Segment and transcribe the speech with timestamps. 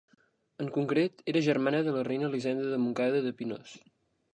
[0.65, 3.81] En concret, era germana de la reina Elisenda de Montcada i de Pinós.